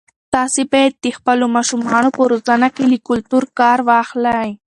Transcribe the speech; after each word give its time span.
تاسي 0.33 0.63
باید 0.71 0.93
د 1.03 1.05
خپلو 1.17 1.45
ماشومانو 1.55 2.09
په 2.17 2.21
روزنه 2.31 2.67
کې 2.75 2.83
له 2.91 2.97
کلتور 3.09 3.43
کار 3.59 3.77
واخلئ. 3.89 4.49